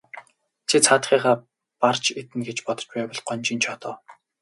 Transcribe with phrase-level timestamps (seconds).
[0.69, 1.35] Чи цаадхыгаа
[1.79, 3.95] барж иднэ гэж бодож байвал гонжийн жоо доо.